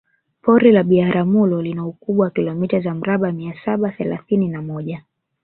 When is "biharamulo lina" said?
0.83-1.85